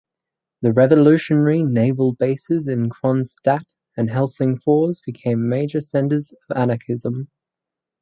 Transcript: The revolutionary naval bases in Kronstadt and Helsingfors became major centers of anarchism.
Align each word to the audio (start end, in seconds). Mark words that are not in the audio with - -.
The 0.63 0.73
revolutionary 0.73 1.61
naval 1.61 2.13
bases 2.13 2.67
in 2.67 2.89
Kronstadt 2.89 3.67
and 3.95 4.09
Helsingfors 4.09 4.99
became 5.05 5.47
major 5.47 5.79
centers 5.79 6.33
of 6.49 6.57
anarchism. 6.57 7.29